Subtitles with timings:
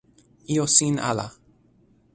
[0.53, 1.25] ijo sin ala.